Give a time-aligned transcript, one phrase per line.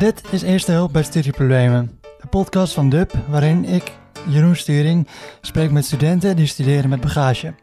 [0.00, 3.92] Dit is Eerste Hulp bij Studieproblemen, de podcast van DUB waarin ik,
[4.28, 5.06] Jeroen Sturing,
[5.40, 7.54] spreek met studenten die studeren met bagage.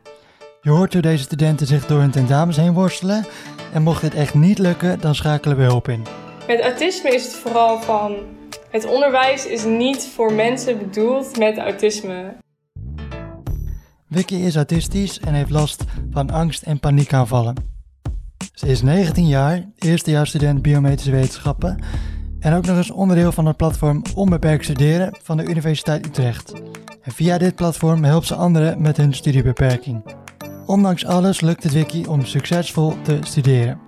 [0.62, 3.26] Je hoort hoe deze studenten zich door hun tentamens heen worstelen
[3.74, 6.06] en mocht dit echt niet lukken, dan schakelen we hulp in.
[6.48, 8.16] Met autisme is het vooral van
[8.70, 12.36] het onderwijs is niet voor mensen bedoeld met autisme.
[14.10, 17.56] Vicky is autistisch en heeft last van angst- en paniekaanvallen.
[18.54, 21.80] Ze is 19 jaar, eerstejaarsstudent biomedische wetenschappen
[22.40, 26.54] en ook nog eens onderdeel van het platform Onbeperkt Studeren van de Universiteit Utrecht.
[27.02, 30.04] En via dit platform helpt ze anderen met hun studiebeperking.
[30.66, 33.80] Ondanks alles lukt het Vicky om succesvol te studeren.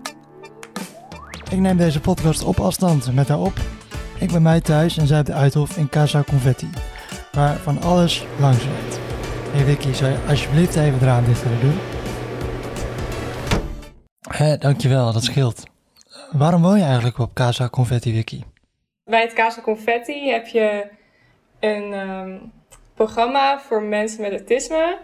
[1.51, 3.53] Ik neem deze podcast op afstand met haar op.
[4.19, 6.69] Ik ben mij thuis en zij op de Uithof in Casa Confetti,
[7.31, 8.99] waar van alles langs rijdt.
[9.51, 11.77] Hey Vicky, zou je alsjeblieft even de raam dicht willen doen?
[14.29, 15.63] Hé, dankjewel, dat scheelt.
[16.31, 18.43] Waarom woon je eigenlijk op Casa Confetti, Vicky?
[19.03, 20.87] Bij het Casa Confetti heb je
[21.59, 22.37] een ehm,
[22.93, 24.97] programma voor mensen met autisme.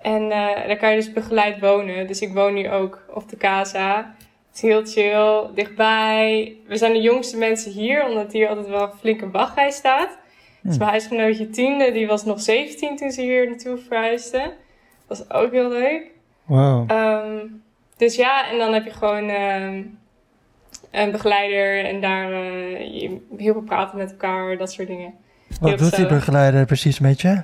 [0.00, 0.30] En uh,
[0.66, 2.06] daar kan je dus begeleid wonen.
[2.06, 4.14] Dus ik woon nu ook op de Casa.
[4.48, 6.56] Het is heel chill, dichtbij.
[6.66, 10.18] We zijn de jongste mensen hier, omdat hier altijd wel een flinke wachtrij staat.
[10.62, 14.54] Dus mijn huisgenootje tiende, die was nog 17 toen ze hier naartoe verhuisde.
[15.06, 16.10] Dat was ook heel leuk.
[16.44, 16.90] Wow.
[16.90, 17.38] Ehm,
[17.96, 19.82] dus ja, en dan heb je gewoon ehm,
[20.94, 25.14] een begeleider en daar je, heel veel praten met elkaar, dat soort dingen.
[25.60, 27.42] Wat doet die begeleider precies met je?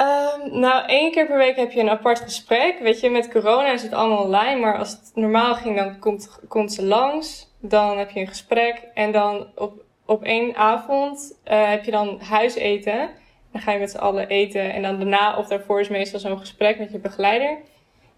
[0.00, 2.78] Um, nou, één keer per week heb je een apart gesprek.
[2.78, 6.40] Weet je, met corona is het allemaal online, maar als het normaal ging, dan komt,
[6.48, 7.54] komt ze langs.
[7.60, 12.20] Dan heb je een gesprek en dan op, op één avond uh, heb je dan
[12.20, 13.10] huiseten.
[13.52, 16.38] Dan ga je met z'n allen eten en dan daarna of daarvoor is meestal zo'n
[16.38, 17.58] gesprek met je begeleider.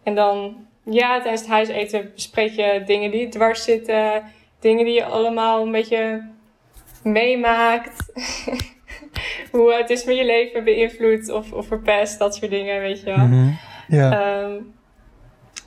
[0.02, 4.22] En dan ja, tijdens het huiseten bespreek je dingen die dwars zitten.
[4.60, 6.28] Dingen die je allemaal een beetje
[7.02, 8.12] meemaakt.
[9.52, 13.04] Hoe het is met je leven beïnvloedt of, of verpest, dat soort dingen, weet je
[13.04, 13.16] wel.
[13.16, 13.58] Mm -hmm.
[13.88, 14.40] Ja.
[14.42, 14.74] Um,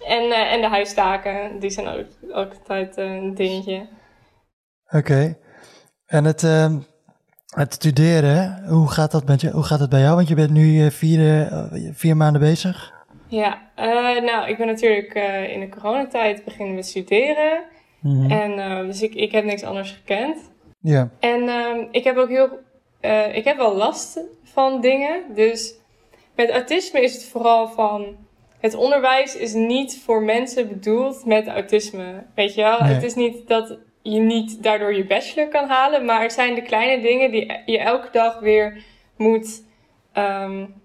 [0.08, 3.88] en, uh, en de huistaken, die zijn ook, ook altijd uh, een dingetje.
[4.86, 4.98] Oké.
[4.98, 5.38] Okay.
[6.06, 6.76] En het, uh,
[7.46, 9.52] het studeren, hoe gaat dat met je?
[9.52, 10.16] Hoe gaat het bij jou?
[10.16, 11.50] Want je bent nu eh, vier,
[11.94, 13.01] vier maanden bezig.
[13.32, 17.64] Ja, uh, nou, ik ben natuurlijk uh, in de coronatijd beginnen met studeren.
[18.00, 18.32] Mm -hmm.
[18.32, 20.52] En uh, dus ik, ik heb niks anders gekend.
[20.80, 21.10] Ja.
[21.20, 22.50] En ehm, ik heb ook heel,
[23.34, 25.24] ik heb wel last van dingen.
[25.36, 25.76] Dus
[26.36, 28.16] met autisme is het vooral van,
[28.60, 32.24] het onderwijs is niet voor mensen bedoeld met autisme.
[32.36, 32.80] Weet je wel?
[32.82, 32.94] Nee.
[32.94, 36.62] Het is niet dat je niet daardoor je bachelor kan halen, maar het zijn de
[36.62, 38.84] kleine dingen die je elke dag weer
[39.18, 39.64] moet
[40.18, 40.81] um,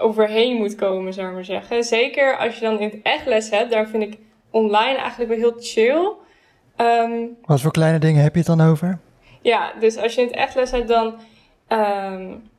[0.00, 1.84] overheen moet komen, zou ik maar zeggen.
[1.84, 4.18] Zeker als je dan in het echt les hebt, daar vind ik
[4.50, 6.12] online eigenlijk wel heel chill.
[6.76, 8.98] Um, Wat voor kleine dingen heb je het dan over?
[9.42, 11.14] Ja, dus als je in het echt les hebt, dan
[11.68, 12.50] um,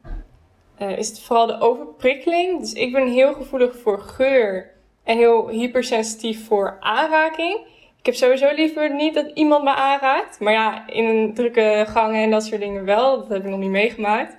[0.81, 2.59] uh, is het vooral de overprikkeling.
[2.59, 4.71] Dus ik ben heel gevoelig voor geur
[5.03, 7.59] en heel hypersensitief voor aanraking.
[7.99, 10.39] Ik heb sowieso liever niet dat iemand me aanraakt.
[10.39, 13.17] Maar ja, in een drukke gangen en dat soort dingen wel.
[13.17, 14.37] Dat heb ik nog niet meegemaakt.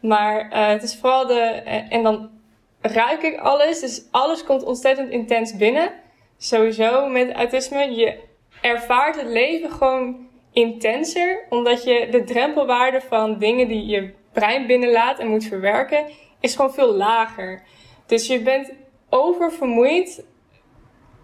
[0.00, 1.40] Maar uh, het is vooral de...
[1.88, 2.30] En dan
[2.92, 3.80] ruik ik alles.
[3.80, 5.92] Dus alles komt ontzettend intens binnen.
[6.38, 7.94] Sowieso met autisme.
[7.94, 8.18] Je
[8.60, 11.46] ervaart het leven gewoon intenser.
[11.48, 16.10] Omdat je de drempelwaarde van dingen die je brein binnenlaat en moet verwerken...
[16.40, 17.62] is gewoon veel lager.
[18.06, 18.72] Dus je bent
[19.08, 20.24] oververmoeid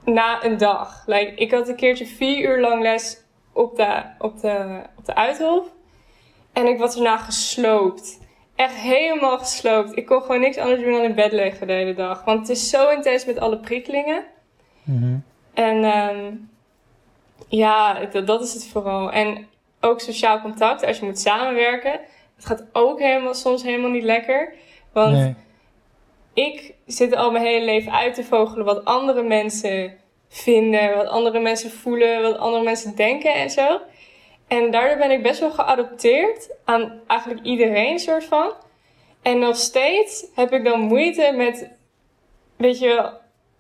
[0.05, 1.03] na een dag.
[1.07, 5.15] Like, ik had een keertje vier uur lang les op de, op de, op de
[5.15, 5.67] Uithof.
[6.53, 8.20] En ik was daarna gesloopt
[8.61, 9.97] echt helemaal gesloopt.
[9.97, 12.25] Ik kon gewoon niks anders doen dan in bed liggen de hele dag.
[12.25, 14.25] Want het is zo intens met alle prikkelingen.
[14.83, 15.25] Mm -hmm.
[15.55, 16.51] En um,
[17.49, 19.13] ja, dat, dat, is het vooral.
[19.13, 19.47] En
[19.81, 22.01] ook sociaal contact, als je moet samenwerken.
[22.37, 24.55] Het gaat ook helemaal, soms helemaal niet lekker.
[24.93, 25.35] Want nee.
[26.35, 29.95] ik zit al mijn hele leven uit te vogelen wat andere mensen
[30.29, 30.97] vinden.
[30.97, 33.81] Wat andere mensen voelen, wat andere mensen denken en zo.
[34.51, 38.53] En daardoor ben ik best wel geadopteerd aan eigenlijk iedereen, soort van.
[39.23, 41.69] En nog steeds heb ik dan moeite met,
[42.57, 43.11] weet je,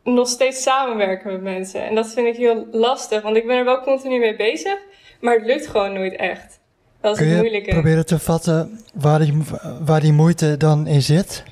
[0.05, 1.83] nog steeds samenwerken met mensen.
[1.83, 4.79] En dat vind ik heel lastig, want ik ben er wel continu mee bezig,
[5.21, 6.61] maar het lukt gewoon nooit echt.
[7.01, 7.71] Dat is Kun het je moeilijke.
[7.71, 9.43] proberen te vatten waar die,
[9.85, 11.43] waar die moeite dan in zit?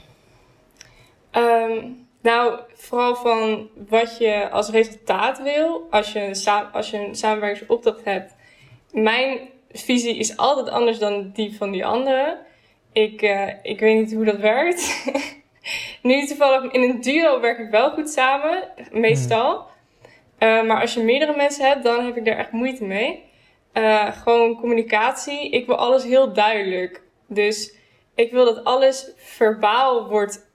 [1.32, 7.14] Um, nou, vooral van wat je als resultaat wil, als je een, als je een
[7.14, 8.36] samenwerkingsopdracht hebt
[8.92, 9.38] mijn
[9.72, 12.38] visie is altijd anders dan die van die anderen.
[12.92, 15.04] Ik, uh, ik weet niet hoe dat werkt.
[16.02, 19.66] nu toevallig in een duo werk ik wel goed samen, meestal.
[20.38, 23.24] Uh, maar als je meerdere mensen hebt, dan heb ik daar echt moeite mee.
[23.74, 25.50] uh, gewoon communicatie.
[25.50, 27.02] Ik wil alles heel duidelijk.
[27.26, 27.74] Dus
[28.14, 30.50] ik wil dat alles verbaal wordt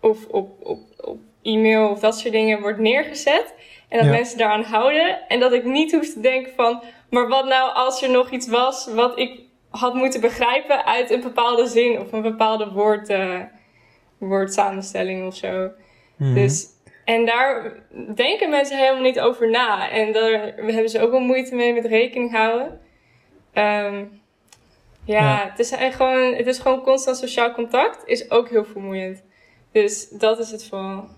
[0.00, 3.54] of op, op, op e-mail of dat soort dingen wordt neergezet.
[3.88, 5.28] En dat mensen daaraan houden.
[5.28, 8.48] En dat ik niet hoef te denken van, maar wat nou als er nog iets
[8.48, 9.40] was wat ik
[9.70, 13.40] had moeten begrijpen uit een bepaalde zin of een bepaalde woord, uh,
[14.18, 15.70] woordsamenstelling of zo.
[16.16, 16.34] Mhm.
[16.34, 16.66] Dus,
[17.04, 17.72] en daar
[18.14, 19.90] denken mensen helemaal niet over na.
[19.90, 22.80] En daar hebben ze ook wel moeite mee met rekening houden.
[23.54, 24.20] Um,
[25.04, 29.22] ja, Het, is gewoon, het is gewoon constant sociaal contact, is ook heel vermoeiend.
[29.72, 31.08] Dus dat is het vooral.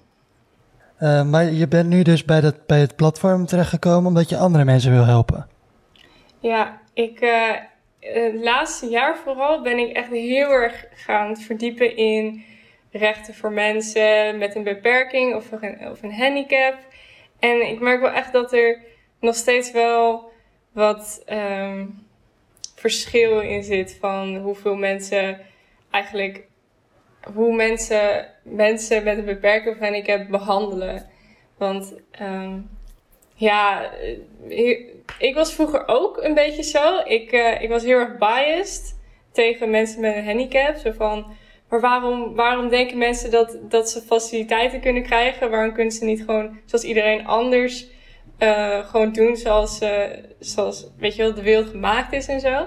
[1.00, 4.64] Uh, maar je bent nu dus bij, dat, bij het platform terechtgekomen omdat je andere
[4.64, 5.48] mensen wil helpen.
[6.40, 7.54] Ja, ik, uh,
[8.00, 12.44] het laatste jaar vooral ben ik echt heel erg gaan verdiepen in
[12.90, 16.78] rechten voor mensen met een beperking of een, of een handicap.
[17.38, 18.78] En ik merk wel echt dat er
[19.20, 20.32] nog steeds wel
[20.72, 22.06] wat um,
[22.74, 25.40] verschil in zit van hoeveel mensen
[25.90, 26.48] eigenlijk
[27.34, 31.06] hoe mensen mensen met een beperking of handicap behandelen.
[31.56, 32.70] Want um,
[33.40, 33.90] ja,
[35.18, 36.98] ik was vroeger ook een beetje zo.
[37.04, 38.98] Ik, uh, ik was heel erg biased
[39.32, 40.76] tegen mensen met een handicap.
[40.76, 41.26] Zo van,
[41.68, 45.50] maar waarom, waarom denken mensen dat, dat ze faciliteiten kunnen krijgen?
[45.50, 47.86] Waarom kunnen ze niet gewoon, zoals iedereen anders,
[48.38, 49.80] uh, gewoon doen zoals,
[50.38, 52.66] zoals, weet je wel, de wereld gemaakt is en zo?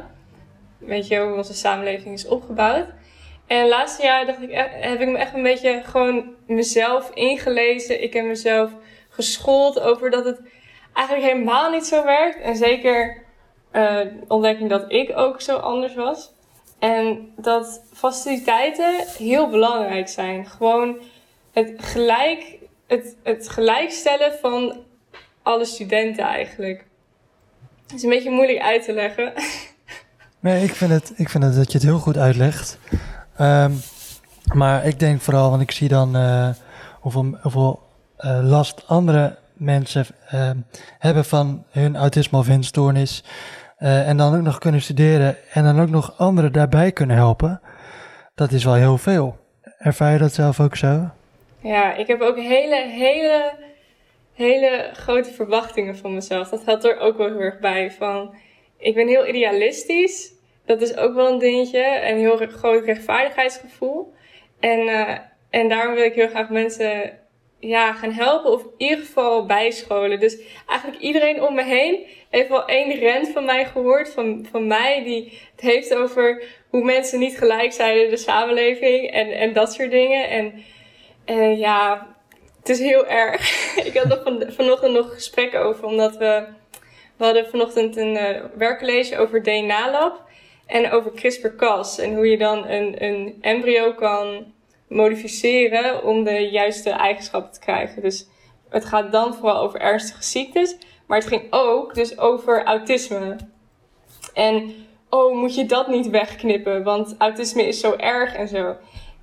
[0.77, 2.87] Weet je hoe onze samenleving is opgebouwd?
[3.47, 8.03] En laatste jaar dacht ik, e-, heb ik me echt een beetje gewoon mezelf ingelezen.
[8.03, 8.71] Ik heb mezelf
[9.09, 10.41] geschoold over dat het
[10.93, 12.41] eigenlijk helemaal niet zo werkt.
[12.41, 13.21] En zeker
[13.71, 16.31] uh, ontdekking dat ik ook zo anders was.
[16.79, 20.45] En dat faciliteiten heel belangrijk zijn.
[20.45, 20.95] Gewoon
[21.51, 22.57] het gelijk,
[22.87, 24.75] het, het gelijkstellen van
[25.43, 26.85] alle studenten eigenlijk.
[27.85, 29.33] Het is een beetje moeilijk uit te leggen.
[30.39, 32.79] Nee, ik vind het, ik vind het dat je het heel goed uitlegt.
[33.41, 33.81] Um,
[34.53, 36.49] maar ik denk vooral, want ik zie dan uh,
[36.99, 37.79] hoeveel, hoeveel
[38.19, 40.49] uh, last andere mensen uh,
[40.99, 43.23] hebben van hun autisme of hun stoornis.
[43.79, 47.61] Uh, en dan ook nog kunnen studeren en dan ook nog anderen daarbij kunnen helpen.
[48.35, 49.37] Dat is wel heel veel.
[49.77, 51.09] Ervaar je dat zelf ook zo?
[51.59, 53.53] Ja, ik heb ook hele, hele,
[54.33, 56.49] hele grote verwachtingen van mezelf.
[56.49, 57.91] Dat gaat er ook wel heel erg bij.
[57.91, 58.35] Van,
[58.77, 60.33] ik ben heel idealistisch.
[60.65, 62.09] Dat is ook wel een dingetje.
[62.09, 64.13] Een heel groot rechtvaardigheidsgevoel.
[64.59, 65.17] En, uh,
[65.49, 67.19] en daarom wil ik heel graag mensen
[67.67, 70.19] ja, gaan helpen of in ieder geval bijscholen.
[70.19, 70.37] Dus
[70.67, 75.03] eigenlijk iedereen om me heen heeft wel één rent van mij gehoord, van, van mij,
[75.03, 79.73] die het heeft over hoe mensen niet gelijk zijn in de samenleving en, en dat
[79.73, 80.29] soort dingen.
[80.29, 80.63] En,
[81.25, 82.07] en ja,
[82.59, 83.65] het is heel erg.
[83.87, 86.45] ik had er van, vanochtend nog gesprekken over, omdat we,
[87.17, 90.21] we hadden vanochtend een uh, werkcollege over DNA-lab
[90.65, 94.53] en over CRISPR-Cas en hoe je dan een, een embryo kan
[94.93, 98.01] modificeren om de juiste eigenschappen te krijgen.
[98.01, 98.27] Dus
[98.69, 103.35] het gaat dan vooral over ernstige ziektes, maar het ging ook dus over autisme.
[104.33, 104.73] En
[105.09, 108.75] oh, moet je dat niet wegknippen, want autisme is zo erg en zo.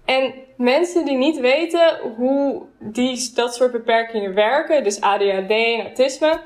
[0.05, 6.41] En mensen die niet weten hoe die, dat soort beperkingen werken, dus ADHD en autisme,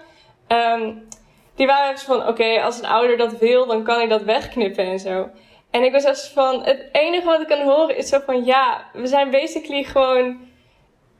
[0.48, 1.06] um,
[1.54, 4.84] die waren dus van, oké, als een ouder dat wil, dan kan ik dat wegknippen
[4.84, 5.28] en zo.
[5.74, 8.84] En ik was echt van, het enige wat ik kan horen is zo van, ja,
[8.92, 10.38] we zijn basically gewoon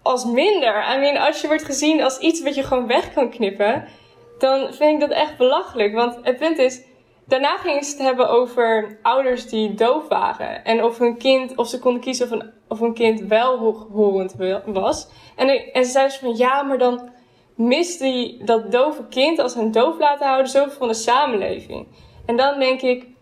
[0.02, 0.94] als minder.
[0.94, 3.84] I mean, als je wordt gezien als iets wat je gewoon weg kan knippen,
[4.38, 5.94] dan vind ik dat echt belachelijk.
[5.94, 6.82] Want het punt is,
[7.26, 10.64] daarna gingen ze het hebben over ouders die doof waren.
[10.64, 13.58] En of hun kind, of ze konden kiezen of een, of een kind wel
[13.92, 14.34] horend
[14.64, 15.08] was.
[15.36, 17.10] En, en ze zeiden van, ja, maar dan
[17.56, 21.86] mist die, dat dove kind, als een doof laten houden, zoveel van de samenleving.
[22.26, 23.12] En dan denk ik,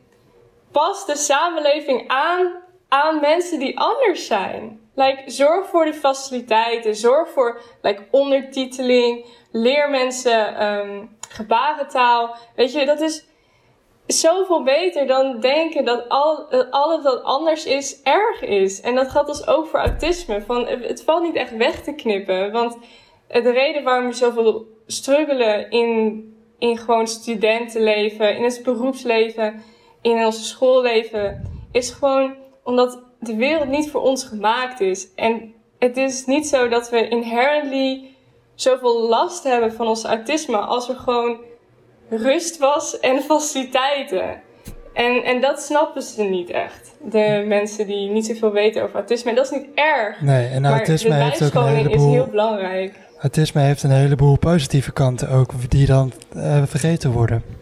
[0.73, 2.63] pas de samenleving aan
[2.93, 4.81] aan mensen die anders zijn.
[4.95, 12.37] Like, zorg voor de faciliteiten, zorg voor like, ondertiteling, leer mensen um, gebarentaal.
[12.57, 13.27] Weet je, dat is
[14.07, 18.81] zoveel beter dan denken dat al, alles wat anders is, erg is.
[18.81, 20.43] En dat gaat dus ook voor autisme.
[20.43, 22.53] Van, het valt niet echt weg te knippen.
[22.53, 22.77] Want
[23.29, 26.27] de reden waarom we zoveel struggelen in,
[26.59, 29.63] in gewoon studentenleven, in het beroepsleven,
[30.03, 35.09] in ons schoolleven is gewoon omdat de wereld niet voor ons gemaakt is.
[35.15, 38.11] En het is niet zo dat we inherently
[38.55, 41.37] zoveel last hebben van ons autisme als er gewoon
[42.09, 44.41] rust was en faciliteiten.
[44.93, 46.95] En, en dat snappen ze niet echt.
[47.05, 49.31] De mensen die niet zoveel weten over autisme.
[49.31, 50.21] En dat is niet erg.
[50.21, 52.09] Nee, en autisme maar heeft ook een heleboel...
[52.09, 52.95] is heel belangrijk.
[53.21, 57.62] Autisme heeft een heleboel positieve kanten ook, die dan uh, vergeten worden.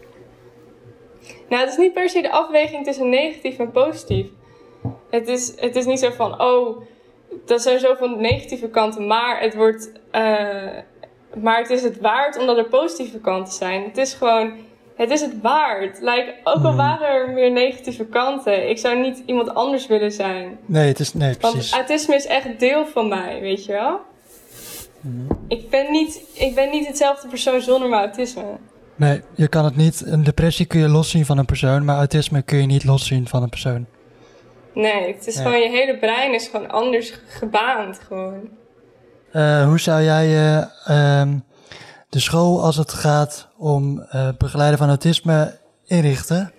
[1.50, 4.26] Nou, het is niet per se de afweging tussen negatief en positief.
[5.10, 6.80] Het is, het is niet zo van, oh,
[7.44, 10.22] dat zijn zoveel negatieve kanten, maar het wordt, uh,
[11.40, 13.84] maar het is het waard omdat er positieve kanten zijn.
[13.84, 14.52] Het is gewoon,
[14.96, 16.00] het is het waard.
[16.00, 16.76] Like, ook al mhm.
[16.76, 20.58] waren er meer negatieve kanten, ik zou niet iemand anders willen zijn.
[20.66, 21.70] Nee, het is, nee, precies.
[21.70, 24.00] Want autisme is echt deel van mij, weet je wel?
[25.00, 25.34] Mhm.
[25.48, 28.44] Ik, ben niet, ik ben niet hetzelfde persoon zonder mijn autisme.
[29.00, 30.02] Nee, je kan het niet.
[30.06, 33.42] Een depressie kun je loszien van een persoon, maar autisme kun je niet loszien van
[33.42, 33.86] een persoon.
[34.74, 38.48] Nee, het is gewoon je hele brein is gewoon anders gebaand gewoon.
[39.32, 41.44] Uh, hoe zou jij uh, um,
[42.08, 46.52] de school als het gaat om uh, begeleiden van autisme inrichten?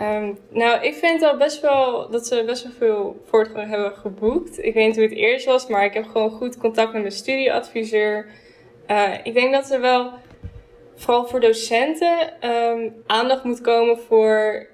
[0.00, 4.64] Um, nou, ik vind al best wel dat ze best wel veel voortgang hebben geboekt.
[4.64, 7.14] Ik weet niet hoe het eerst was, maar ik heb gewoon goed contact met mijn
[7.14, 8.26] studieadviseur.
[9.22, 10.12] Ik denk dat er wel,
[11.00, 14.66] vooral voor docenten, um, aandacht moet komen voor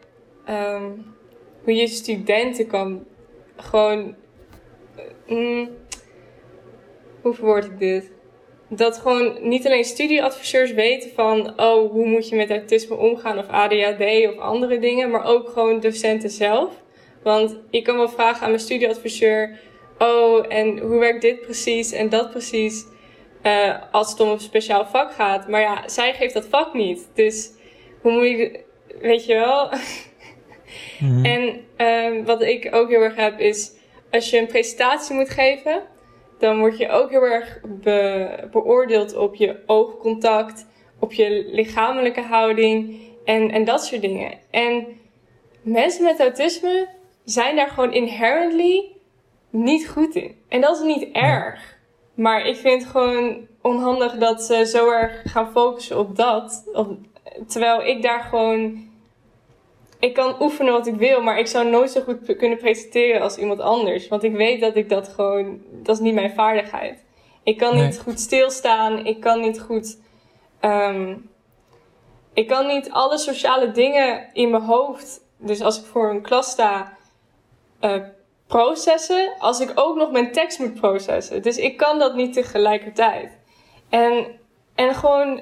[0.49, 1.15] um,
[1.63, 3.05] hoe je studenten kan
[3.57, 4.15] gewoon.
[5.27, 5.69] Mm,
[7.21, 8.11] hoe verwoord ik dit?
[8.69, 13.49] Dat gewoon niet alleen studieadviseurs weten van, oh, hoe moet je met autisme omgaan of
[13.49, 16.83] ADHD of andere dingen, maar ook gewoon docenten zelf.
[17.23, 19.61] Want ik kan wel vragen aan mijn studieadviseur,
[19.99, 22.87] oh, en hoe werkt dit precies en dat precies,
[23.47, 25.49] uh, als het om een speciaal vak gaat.
[25.49, 27.09] Maar ja, zij geeft dat vak niet.
[27.15, 27.51] Dus
[28.01, 28.61] hoe moet je,
[29.01, 29.69] weet je wel?
[31.01, 31.25] Mhm.
[31.25, 33.73] En um, wat ik ook heel erg heb is,
[34.11, 35.83] als je een presentatie moet geven,
[36.39, 40.67] dan word je ook heel erg be beoordeeld op je oogcontact,
[40.99, 44.39] op je lichamelijke houding en, en dat soort dingen.
[44.51, 44.87] En
[45.63, 46.89] mensen met autisme
[47.25, 48.85] zijn daar gewoon inherently
[49.51, 50.37] niet goed in.
[50.49, 51.76] En dat is niet erg.
[52.17, 56.65] Maar ik vind het gewoon onhandig dat ze zo erg gaan focussen op dat.
[57.47, 58.85] terwijl ik daar gewoon
[59.99, 63.37] ik kan oefenen wat ik wil, maar ik zou nooit zo goed kunnen presenteren als
[63.37, 64.09] iemand anders.
[64.09, 67.05] Want ik weet dat ik dat gewoon, dat is niet mijn vaardigheid.
[67.43, 69.99] Ik kan niet goed stilstaan, ik kan niet goed,
[70.61, 71.31] um,
[72.33, 76.51] ik kan niet alle sociale dingen in mijn hoofd, dus als ik voor een klas
[76.51, 76.97] sta,
[77.81, 78.03] uh,
[78.47, 81.43] processen, als ik ook nog mijn tekst moet processen.
[81.43, 83.39] Dus ik kan dat niet tegelijkertijd.
[83.89, 84.27] En,
[84.75, 85.41] en gewoon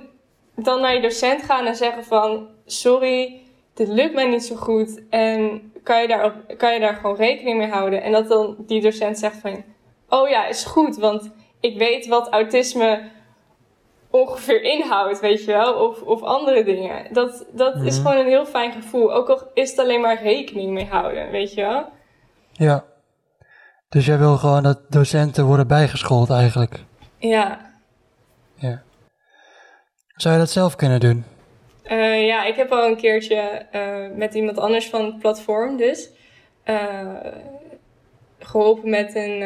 [0.54, 3.40] dan naar je docent gaan en zeggen van, sorry,
[3.74, 7.58] dit lukt mij niet zo goed en kan je, daar kan je daar gewoon rekening
[7.58, 8.02] mee houden?
[8.02, 9.64] En dat dan die docent zegt van,
[10.08, 11.30] oh ja, is goed, want
[11.60, 13.10] ik weet wat autisme
[14.10, 17.12] ongeveer inhoudt, weet je wel, of, of andere dingen.
[17.12, 18.06] Dat, dat is mhm.
[18.06, 21.54] gewoon een heel fijn gevoel, ook al is het alleen maar rekening mee houden, weet
[21.54, 21.84] je wel.
[22.52, 22.84] Ja,
[23.94, 26.78] dus jij wil gewoon dat docenten worden bijgeschoold eigenlijk?
[27.18, 27.72] Ja.
[28.54, 28.82] Ja.
[30.16, 31.24] Zou je dat zelf kunnen doen?
[31.90, 36.10] Uh, ja, ik heb al een keertje uh, met iemand anders van het platform dus
[36.64, 37.16] uh,
[38.38, 39.38] geholpen met een,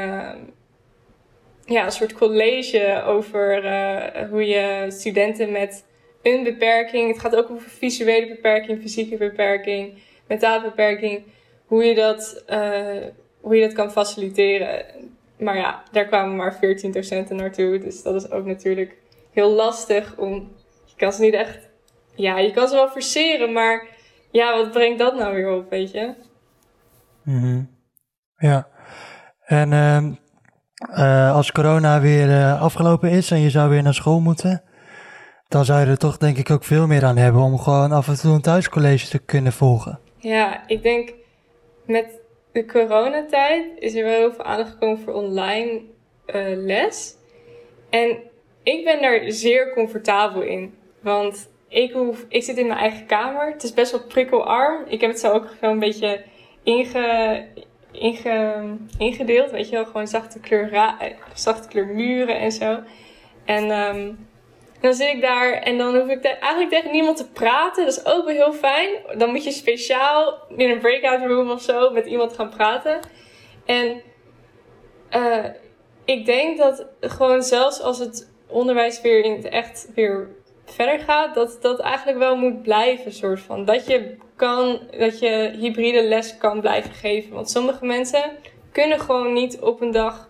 [1.64, 3.62] ja, een soort college over
[4.30, 5.84] hoe je studenten met
[6.22, 11.22] een beperking, het gaat ook over visuele beperking, fysieke beperking, mentale beperking,
[11.66, 12.44] hoe je dat,
[13.40, 14.84] hoe je dat kan faciliteren.
[15.38, 18.96] Maar ja, daar kwamen maar 14 docenten naartoe, dus dat is ook natuurlijk
[19.30, 20.52] heel lastig om,
[20.84, 21.68] je kan ze niet echt
[22.14, 23.86] ja, je kan ze wel forceren, maar
[24.30, 26.14] ja, wat brengt dat nou weer op, weet je?
[27.22, 27.68] Mm
[28.36, 28.68] Ja.
[29.44, 29.72] En
[30.90, 34.62] uh, als corona weer uh, afgelopen is en je zou weer naar school moeten,
[35.48, 38.08] dan zou je er toch denk ik ook veel meer aan hebben om gewoon af
[38.08, 39.98] en toe een thuiscollege te kunnen volgen.
[40.16, 41.12] Ja, ik denk
[41.86, 42.20] met
[42.58, 45.80] de coronatijd is er wel heel veel aandacht gekomen voor online
[46.26, 47.14] uh, les.
[47.90, 48.18] En
[48.62, 50.74] ik ben daar zeer comfortabel in.
[51.00, 53.52] Want ik, hoef, ik zit in mijn eigen kamer.
[53.52, 54.84] Het is best wel prikkelarm.
[54.88, 56.22] Ik heb het zo ook gewoon een beetje
[56.62, 57.44] inge,
[57.92, 58.62] inge,
[58.98, 59.50] ingedeeld.
[59.50, 60.96] Weet je wel, gewoon zachte kleur,
[61.34, 62.80] zachte kleur muren en zo.
[63.44, 64.27] En um,
[64.80, 67.84] dan zit ik daar en dan hoef ik eigenlijk tegen niemand te praten.
[67.84, 68.90] Dat is ook wel heel fijn.
[69.16, 73.00] Dan moet je speciaal in een breakout room of zo met iemand gaan praten.
[73.64, 74.02] En
[75.16, 75.44] uh,
[76.04, 80.28] ik denk dat gewoon zelfs als het onderwijs weer in het echt weer
[80.64, 83.64] verder gaat, dat dat eigenlijk wel moet blijven, soort van.
[83.64, 87.34] Dat je kan, dat je hybride les kan blijven geven.
[87.34, 88.22] Want sommige mensen
[88.72, 90.28] kunnen gewoon niet op een dag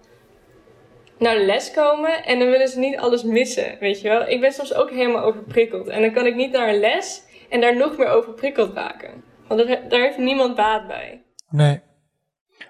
[1.19, 4.29] naar de les komen en dan willen ze niet alles missen, weet je wel.
[4.29, 7.61] Ik ben soms ook helemaal overprikkeld en dan kan ik niet naar een les en
[7.61, 9.23] daar nog meer overprikkeld raken.
[9.49, 11.23] Want daar, heeft niemand baat bij.
[11.51, 11.81] Nee.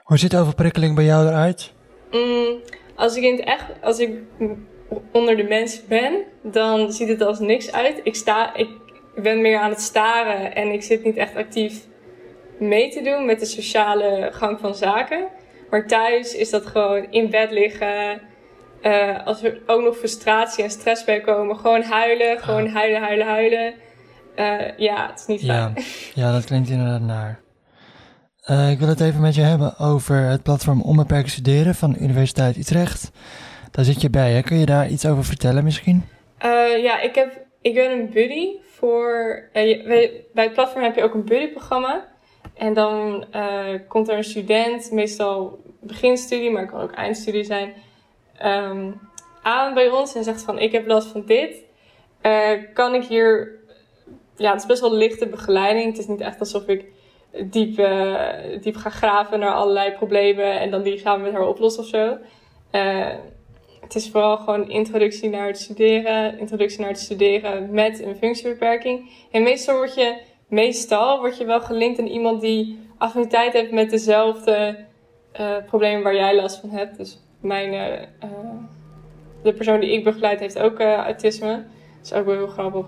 [0.02, 1.72] Hoe ziet overprikkeling bij jou eruit?
[2.10, 2.60] Mm,
[2.96, 4.18] als ik in het echt, als ik
[5.12, 8.00] onder de mensen ben, dan ziet het als niks uit.
[8.02, 8.68] Ik sta, ik
[9.14, 11.86] ben meer aan het staren en ik zit niet echt actief
[12.58, 15.28] mee te doen met de sociale gang van zaken.
[15.70, 18.20] Maar thuis is dat gewoon in bed liggen.
[18.88, 22.74] Uh, als er ook nog frustratie en stress bij komen, gewoon huilen, gewoon ah.
[22.74, 23.74] huilen, huilen, huilen.
[24.36, 25.72] Uh, ja, het is niet fijn.
[25.74, 25.82] Ja,
[26.22, 27.40] ja dat klinkt inderdaad naar.
[28.50, 31.98] Uh, ik wil het even met je hebben over het platform Onbeperkt Studeren van de
[31.98, 33.10] Universiteit Utrecht.
[33.70, 34.42] Daar zit je bij, hè?
[34.42, 36.04] Kun je daar iets over vertellen misschien?
[36.82, 39.42] ja, ik, heb, ik ben een buddy voor...
[39.52, 42.04] bij het platform heb je ook een buddyprogramma.
[42.54, 43.24] En dan
[43.88, 47.72] komt er een student, meestal beginstudie, maar het kan ook eindstudie zijn
[48.44, 49.00] um,
[49.42, 51.64] aan bij ons en zegt van ik heb last van dit.
[52.22, 53.56] Uh, kan ik hier...
[54.36, 55.86] Ja, het is best wel lichte begeleiding.
[55.86, 56.84] Het is niet echt alsof ik
[57.44, 58.20] diep, uh,
[58.60, 61.88] diep ga graven naar allerlei problemen en dan die gaan we met haar oplossen of
[61.88, 62.18] zo.
[62.72, 63.14] Uh,
[63.80, 69.10] het is vooral gewoon introductie naar het studeren, introductie naar het studeren met een functiebeperking.
[69.30, 73.90] En meestal word je, meestal word je wel gelinkt aan iemand die affiniteit heeft met
[73.90, 74.84] dezelfde
[75.40, 76.96] uh, problemen waar jij last van hebt.
[76.96, 78.30] Dus mijn, uh,
[79.42, 81.52] de persoon die ik begeleid heeft ook uh, autisme.
[81.96, 82.86] Dat is ook wel heel grappig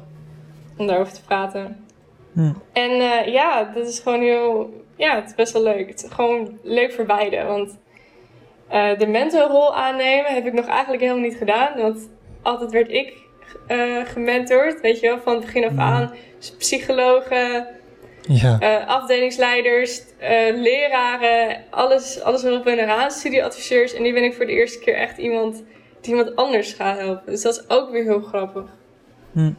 [0.76, 1.84] om daarover te praten.
[2.32, 2.52] Hm.
[2.72, 2.90] En
[3.30, 5.88] ja, dat is gewoon heel, ja, het is best wel leuk.
[5.88, 7.78] Het is gewoon leuk voor beide, want
[8.98, 11.76] de mentorrol aannemen heb ik nog eigenlijk helemaal niet gedaan.
[11.76, 12.10] Want
[12.42, 13.16] altijd werd ik
[14.04, 15.80] gementord, weet je wel, van het begin af hm.
[15.80, 16.14] aan.
[16.38, 17.66] Dus psychologen,
[18.34, 18.58] ja.
[18.60, 20.28] Uh, afdelingsleiders, uh,
[20.62, 23.94] leraren, alles, alles erop en eraan, studieadviseurs.
[23.94, 25.62] En nu ben ik voor de eerste keer echt iemand
[26.00, 27.32] die iemand anders gaat helpen.
[27.32, 28.64] Dus dat is ook weer heel grappig.
[29.32, 29.52] Hm.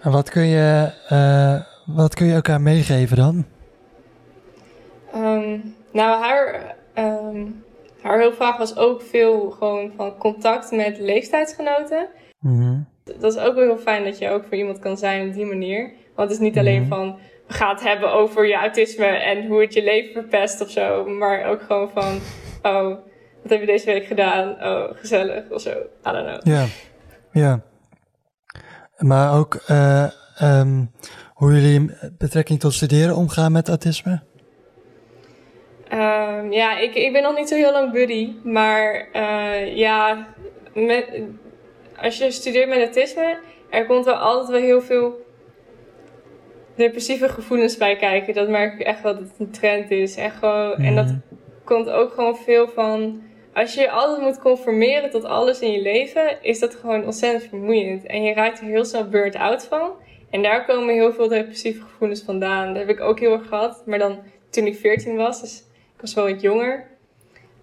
[0.00, 1.60] En wat kun je, uh,
[1.96, 3.44] wat kun je elkaar meegeven dan?
[5.14, 7.64] Um, nou, haar, um,
[8.02, 12.08] haar hulpvraag was ook veel gewoon van contact met leeftijdsgenoten.
[12.38, 15.34] Mm Dat is ook wel heel fijn dat je ook voor iemand kan zijn op
[15.34, 15.92] die manier.
[16.14, 16.88] Want het is niet alleen mhm.
[16.88, 17.18] van
[17.52, 21.04] gaat hebben over je autisme en hoe het je leven verpest of zo.
[21.04, 22.20] Maar ook gewoon van,
[22.62, 22.88] oh,
[23.42, 24.48] wat heb je deze week gedaan?
[24.62, 25.70] Oh, gezellig of zo.
[25.70, 26.54] I don't know.
[26.54, 26.64] Ja,
[27.32, 27.60] ja.
[28.98, 30.10] Maar ook uh,
[30.42, 30.90] um,
[31.34, 34.20] hoe jullie betrekking tot studeren omgaan met autisme?
[35.92, 38.32] Um, ja, ik, ik ben nog niet zo heel lang buddy.
[38.44, 40.26] Maar uh, ja,
[40.74, 41.22] met,
[42.02, 43.38] als je studeert met autisme,
[43.70, 45.28] er komt wel altijd wel heel veel
[46.74, 48.34] depressieve gevoelens bij kijken.
[48.34, 50.16] Dat merk ik echt wel dat het een trend is.
[50.16, 51.18] En, gewoon, en dat mhm.
[51.64, 53.22] komt ook gewoon veel van.
[53.54, 57.48] Als je je altijd moet conformeren tot alles in je leven, is dat gewoon ontzettend
[57.48, 58.06] vermoeiend.
[58.06, 59.90] En je raakt er heel snel burnt out van.
[60.30, 62.66] En daar komen heel veel depressieve gevoelens vandaan.
[62.66, 63.82] Dat heb ik ook heel erg gehad.
[63.86, 64.18] Maar dan
[64.50, 65.58] toen ik 14 was, dus
[65.94, 66.86] ik was wel wat jonger.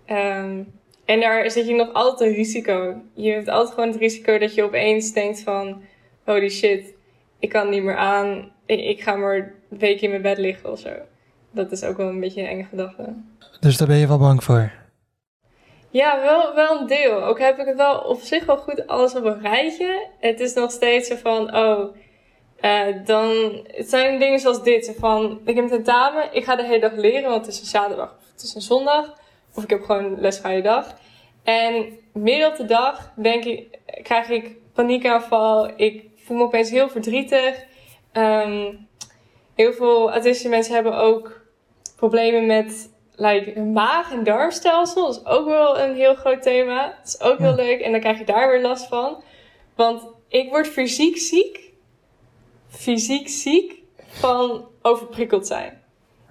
[0.09, 3.01] Um, en daar zit je nog altijd een risico.
[3.13, 5.81] Je hebt altijd gewoon het risico dat je opeens denkt van...
[6.23, 6.93] Holy shit,
[7.39, 10.71] ik kan niet meer aan ik, ik ga maar een week in mijn bed liggen
[10.71, 10.89] of zo.
[11.51, 13.13] Dat is ook wel een beetje een enge gedachte.
[13.59, 14.71] Dus daar ben je wel bang voor?
[15.89, 17.23] Ja, wel, wel een deel.
[17.23, 20.07] Ook heb ik het wel op zich wel goed alles op een rijtje.
[20.19, 21.95] Het is nog steeds zo van, oh,
[22.61, 24.95] uh, dan, het zijn dingen zoals dit.
[24.99, 27.65] Van, ik heb een tentamen, ik ga de hele dag leren, want het is een
[27.65, 29.15] zaterdag of het is een zondag.
[29.55, 30.95] Of ik heb gewoon lesvrije dag.
[31.43, 35.71] En midden op de dag denk ik, krijg ik paniekaanval.
[35.75, 37.65] Ik voel me opeens heel verdrietig.
[38.17, 38.87] Um,
[39.55, 41.41] heel veel autistische mensen hebben ook
[41.95, 45.05] problemen met like, hun maag- en darmstelsel.
[45.05, 46.87] Dat is ook wel een heel groot thema.
[46.87, 47.81] Dat is ook heel leuk.
[47.81, 49.23] En dan krijg je daar weer last van.
[49.75, 51.71] Want ik word fysiek ziek.
[52.67, 55.81] Fysiek ziek van overprikkeld zijn.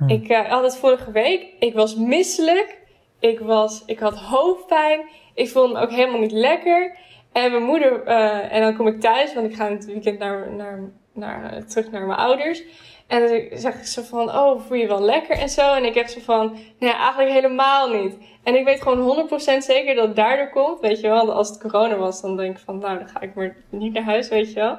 [0.06, 1.46] Ik uh, had het vorige week.
[1.58, 2.78] Ik was misselijk.
[3.20, 5.08] Ik, was, ik had hoofdpijn.
[5.34, 6.98] Ik voelde me ook helemaal niet lekker.
[7.32, 10.18] En mijn moeder, uh, en dan kom ik thuis, want ik ga in het weekend
[10.18, 12.62] naar, naar naar, eh, terug naar mijn ouders.
[13.06, 15.74] En dan zeg ik zo van, oh, voel je wel lekker en zo.
[15.74, 18.16] En ik heb zo van, nee, eigenlijk helemaal niet.
[18.42, 21.32] En ik weet gewoon 100% zeker dat het daardoor komt, weet je wel.
[21.32, 24.02] Als het corona was, dan denk ik van, nou, dan ga ik maar niet naar
[24.02, 24.78] huis, weet je wel.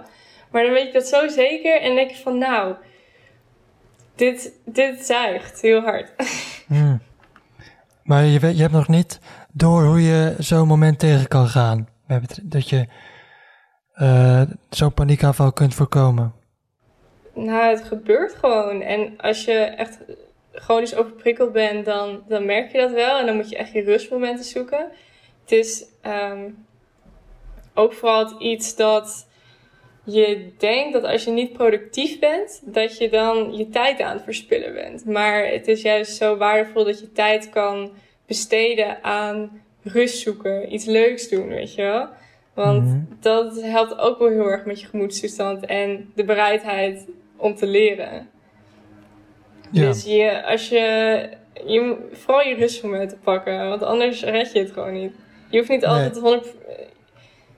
[0.52, 1.82] Maar dan weet ik dat zo zeker.
[1.82, 2.76] En denk ik van, nou,
[4.16, 6.12] dit, dit zuigt heel hard.
[6.68, 7.00] Hmm.
[8.04, 9.20] Maar je, weet, je hebt nog niet
[9.52, 11.88] door hoe je zo'n moment tegen kan gaan.
[12.44, 12.88] Dat je
[14.02, 16.34] uh, zo'n paniekaanval kunt voorkomen?
[17.34, 18.82] Nou, het gebeurt gewoon.
[18.82, 20.00] En als je echt
[20.52, 23.20] chronisch overprikkeld bent, dan, dan merk je dat wel.
[23.20, 24.92] En dan moet je echt je rustmomenten zoeken.
[25.42, 26.66] Het is um,
[27.74, 29.28] ook vooral iets dat
[30.04, 34.24] je denkt dat als je niet productief bent, dat je dan je tijd aan het
[34.24, 35.06] verspillen bent.
[35.06, 37.92] Maar het is juist zo waardevol dat je tijd kan
[38.26, 42.08] besteden aan rust zoeken, iets leuks doen, weet je wel.
[42.58, 43.00] Want mhm.
[43.20, 48.30] dat helpt ook wel heel erg met je gemoedstoestand en de bereidheid om te leren.
[49.72, 51.30] Dus je, als je,
[51.66, 55.14] je vooral je rustmomenten te pakken, want anders red je het gewoon niet.
[55.50, 56.22] Je hoeft niet altijd nee.
[56.22, 56.56] 100.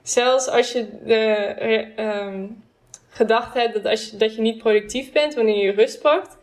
[0.02, 2.64] Zelfs als je de um,
[3.10, 6.38] gedachte hebt dat, als je, dat je niet productief bent wanneer je rust pakt,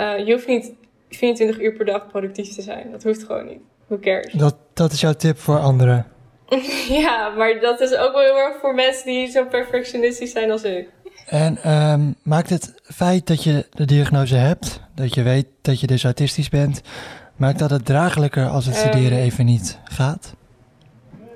[0.00, 0.72] uh, je hoeft niet
[1.08, 2.90] 24 uur per dag productief te zijn.
[2.90, 3.60] Dat hoeft gewoon niet.
[3.86, 4.32] Who cares?
[4.32, 6.14] Dat, dat is jouw tip voor anderen.
[7.02, 10.62] ja, maar dat is ook wel heel erg voor mensen die zo perfectionistisch zijn als
[10.62, 10.88] ik.
[11.26, 15.86] En um, maakt het feit dat je de diagnose hebt, dat je weet dat je
[15.86, 16.80] dus autistisch bent,
[17.36, 20.34] maakt dat het draaglijker als het studeren even niet gaat?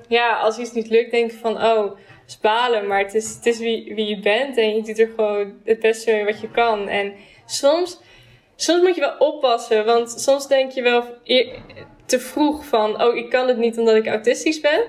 [0.07, 1.91] Ja, als iets niet lukt, denk je van, oh,
[2.25, 5.53] spalen, maar het is, het is wie, wie je bent en je doet er gewoon
[5.63, 6.87] het beste mee wat je kan.
[6.87, 7.13] En
[7.45, 7.99] soms,
[8.55, 11.05] soms moet je wel oppassen, want soms denk je wel
[12.05, 14.83] te vroeg van, oh, ik kan het niet omdat ik autistisch ben.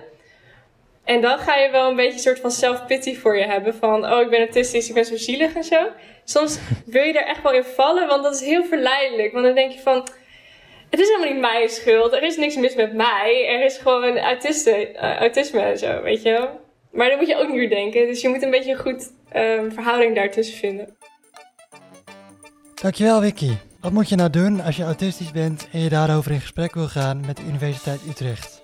[1.04, 3.74] En dan ga je wel een beetje een soort van self-pity voor je hebben.
[3.74, 5.88] Van, oh, ik ben autistisch, ik ben zo zielig en zo.
[6.24, 9.32] Soms wil je er echt wel in vallen, want dat is heel verleidelijk.
[9.32, 10.08] Want dan denk je van,
[10.90, 12.12] het is helemaal niet mijn schuld.
[12.12, 13.46] Er is niks mis met mij.
[13.48, 16.48] Er is gewoon uh, autisme en zo, weet je
[16.90, 18.06] Maar dan moet je ook niet meer denken.
[18.06, 20.96] Dus je moet een beetje een goed um, verhouding daartussen vinden.
[22.74, 23.52] Dankjewel, Vicky.
[23.80, 26.88] Wat moet je nou doen als je autistisch bent en je daarover in gesprek wil
[26.88, 28.62] gaan met de Universiteit Utrecht?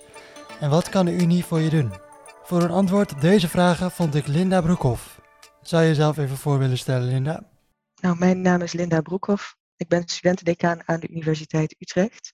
[0.60, 2.07] En wat kan de Unie voor je doen?
[2.48, 5.20] Voor een antwoord op deze vragen vond ik Linda Broekhoff.
[5.62, 7.50] Zou je jezelf even voor willen stellen, Linda?
[8.00, 9.56] Nou, mijn naam is Linda Broekhoff.
[9.76, 12.32] Ik ben studentendecaan aan de Universiteit Utrecht.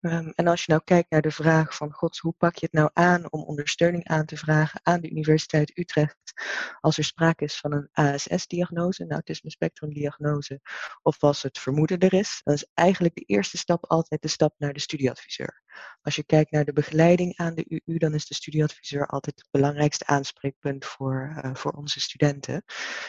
[0.00, 2.74] Um, en als je nou kijkt naar de vraag van, god, hoe pak je het
[2.74, 6.32] nou aan om ondersteuning aan te vragen aan de Universiteit Utrecht
[6.80, 10.60] als er sprake is van een ASS-diagnose, een autisme spectrum diagnose,
[11.02, 14.54] of als het vermoeden er is, dan is eigenlijk de eerste stap altijd de stap
[14.58, 15.62] naar de studieadviseur.
[16.02, 19.48] Als je kijkt naar de begeleiding aan de UU, dan is de studieadviseur altijd het
[19.50, 22.64] belangrijkste aanspreekpunt voor, uh, voor onze studenten.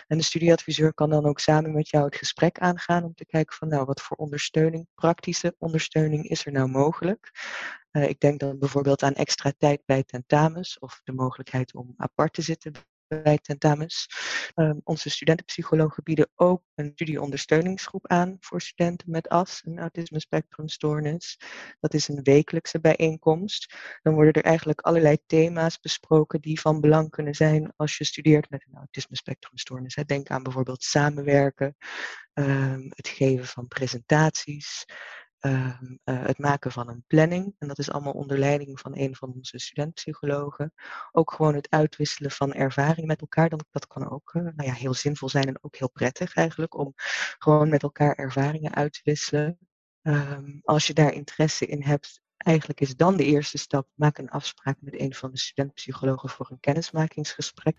[0.07, 3.55] En de studieadviseur kan dan ook samen met jou het gesprek aangaan om te kijken
[3.55, 7.31] van nou, wat voor ondersteuning, praktische ondersteuning is er nou mogelijk.
[7.91, 12.33] Uh, ik denk dan bijvoorbeeld aan extra tijd bij tentamens of de mogelijkheid om apart
[12.33, 12.73] te zitten
[13.07, 14.07] bij tentamens.
[14.55, 21.39] Um, onze studentenpsychologen bieden ook een studieondersteuningsgroep aan voor studenten met AS, een autisme spectrumstoornis.
[21.79, 23.75] Dat is een wekelijkse bijeenkomst.
[24.01, 28.49] Dan worden er eigenlijk allerlei thema's besproken die van belang kunnen zijn als je studeert
[28.49, 29.97] met een autisme spectrumstoornis.
[30.05, 31.75] Denk aan bijvoorbeeld samenwerken,
[32.33, 34.85] um, het geven van presentaties.
[35.45, 37.55] Ehm, eh, het maken van een planning.
[37.57, 40.73] En dat is allemaal onder leiding van een van onze studentpsychologen.
[41.11, 43.49] Ook gewoon het uitwisselen van ervaring met elkaar.
[43.49, 46.77] Dat, dat kan ook uh, nou ja, heel zinvol zijn en ook heel prettig eigenlijk.
[46.77, 46.93] Om
[47.37, 49.57] gewoon met elkaar ervaringen uit te wisselen.
[50.01, 54.29] Um, als je daar interesse in hebt, eigenlijk is dan de eerste stap, maak een
[54.29, 57.75] afspraak met een van de studentpsychologen voor een kennismakingsgesprek.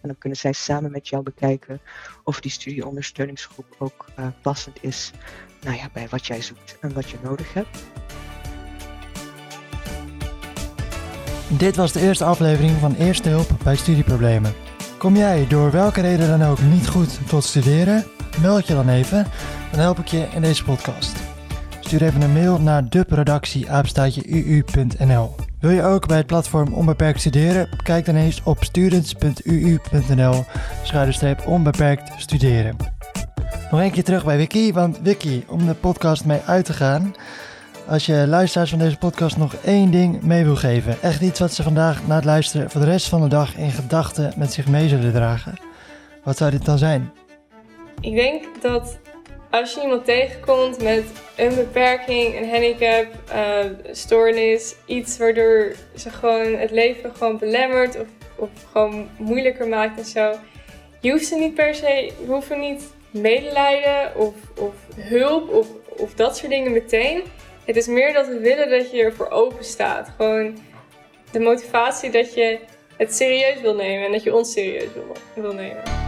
[0.00, 1.80] En dan kunnen zij samen met jou bekijken
[2.24, 5.12] of die studieondersteuningsgroep ook uh, passend is
[5.60, 7.78] nou ja, bij wat jij zoekt en wat je nodig hebt.
[11.48, 14.54] Dit was de eerste aflevering van Eerste Hulp bij Studieproblemen.
[14.98, 18.04] Kom jij door welke reden dan ook niet goed tot studeren?
[18.40, 19.26] Meld je dan even,
[19.70, 21.37] dan help ik je in deze podcast.
[21.88, 25.34] Stuur even een mail naar deproductie.uu.nl.
[25.60, 27.68] Wil je ook bij het platform Onbeperkt Studeren?
[27.82, 30.44] Kijk dan eens op students.uu.nl
[30.82, 32.76] schuine onbeperkt studeren.
[33.70, 37.14] Nog een keer terug bij Wiki, want Wiki, om de podcast mee uit te gaan.
[37.86, 41.02] Als je luisteraars van deze podcast nog één ding mee wil geven.
[41.02, 43.70] Echt iets wat ze vandaag na het luisteren voor de rest van de dag in
[43.70, 45.54] gedachten met zich mee zullen dragen.
[46.24, 47.10] Wat zou dit dan zijn?
[48.00, 48.98] Ik denk dat
[49.50, 51.04] als je iemand tegenkomt met
[51.36, 58.06] een beperking, een handicap, uh, stoornis, iets waardoor ze gewoon het leven gewoon belemmert of,
[58.36, 60.34] of gewoon moeilijker maakt en zo.
[61.00, 66.14] Je hoeft ze niet per se, je hoeft niet medelijden of, of hulp of, of
[66.14, 67.22] dat soort dingen meteen.
[67.64, 70.10] Het is meer dat we willen dat je ervoor open staat.
[70.16, 70.58] Gewoon
[71.30, 72.58] de motivatie dat je
[72.96, 76.07] het serieus wil nemen en dat je ons serieus wil, wil nemen.